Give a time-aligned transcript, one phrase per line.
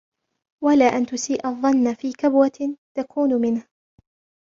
[0.63, 3.67] وَلَا أَنْ تُسِيءَ الظَّنَّ فِي كَبْوَةٍ تَكُونُ مِنْهُ